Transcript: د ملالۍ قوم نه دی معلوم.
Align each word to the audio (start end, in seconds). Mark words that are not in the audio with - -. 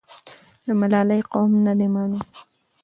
د 0.65 0.67
ملالۍ 0.79 1.21
قوم 1.31 1.51
نه 1.65 1.73
دی 1.79 1.87
معلوم. 1.93 2.23